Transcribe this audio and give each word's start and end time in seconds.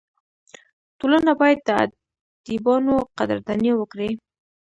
ټولنه 0.99 1.31
باید 1.41 1.59
د 1.63 1.69
ادیبانو 1.83 2.95
قدرداني 3.17 3.71
وکړي. 3.75 4.09